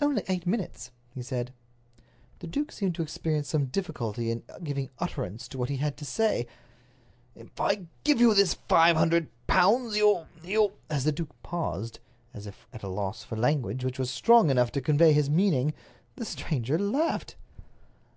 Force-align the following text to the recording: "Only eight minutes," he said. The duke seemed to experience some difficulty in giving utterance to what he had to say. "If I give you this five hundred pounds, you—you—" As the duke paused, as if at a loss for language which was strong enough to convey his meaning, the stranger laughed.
"Only 0.00 0.24
eight 0.26 0.44
minutes," 0.44 0.90
he 1.14 1.22
said. 1.22 1.52
The 2.40 2.48
duke 2.48 2.72
seemed 2.72 2.96
to 2.96 3.02
experience 3.02 3.48
some 3.50 3.66
difficulty 3.66 4.28
in 4.28 4.42
giving 4.64 4.90
utterance 4.98 5.46
to 5.46 5.56
what 5.56 5.68
he 5.68 5.76
had 5.76 5.96
to 5.98 6.04
say. 6.04 6.48
"If 7.36 7.60
I 7.60 7.86
give 8.02 8.20
you 8.20 8.34
this 8.34 8.54
five 8.68 8.96
hundred 8.96 9.28
pounds, 9.46 9.96
you—you—" 9.96 10.72
As 10.90 11.04
the 11.04 11.12
duke 11.12 11.40
paused, 11.44 12.00
as 12.34 12.44
if 12.44 12.66
at 12.72 12.82
a 12.82 12.88
loss 12.88 13.22
for 13.22 13.36
language 13.36 13.84
which 13.84 14.00
was 14.00 14.10
strong 14.10 14.50
enough 14.50 14.72
to 14.72 14.80
convey 14.80 15.12
his 15.12 15.30
meaning, 15.30 15.72
the 16.16 16.24
stranger 16.24 16.76
laughed. 16.76 17.36